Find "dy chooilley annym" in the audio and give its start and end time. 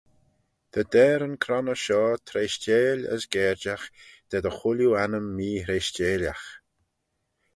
4.45-5.27